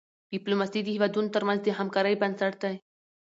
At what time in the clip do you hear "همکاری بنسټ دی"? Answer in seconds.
1.79-2.75